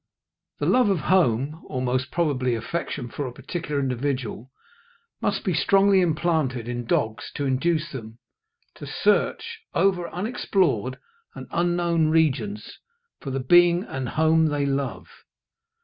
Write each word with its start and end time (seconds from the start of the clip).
The 0.57 0.65
love 0.65 0.89
of 0.89 1.01
home, 1.13 1.61
or 1.67 1.79
most 1.79 2.09
probably 2.09 2.55
affection 2.55 3.07
for 3.07 3.27
a 3.27 3.31
particular 3.31 3.79
individual, 3.79 4.49
must 5.21 5.43
be 5.43 5.53
strongly 5.53 6.01
implanted 6.01 6.67
in 6.67 6.85
dogs 6.85 7.29
to 7.35 7.45
induce 7.45 7.91
them 7.91 8.17
to 8.77 8.87
search 8.87 9.59
over 9.75 10.09
unexplored 10.09 10.97
and 11.35 11.45
unknown 11.51 12.07
regions 12.07 12.79
for 13.19 13.29
the 13.29 13.39
being 13.39 13.83
and 13.83 14.09
home 14.09 14.47
they 14.47 14.65
love. 14.65 15.05